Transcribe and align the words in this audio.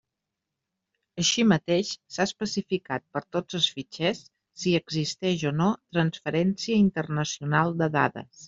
Així 1.23 1.43
mateix, 1.49 1.91
s'ha 2.15 2.25
especificat 2.29 3.05
per 3.17 3.23
tots 3.37 3.59
els 3.61 3.69
fitxers, 3.77 4.25
si 4.63 4.75
existeix 4.81 5.47
o 5.53 5.55
no 5.61 5.71
transferència 5.99 6.83
internacional 6.89 7.81
de 7.85 7.95
dades. 8.01 8.29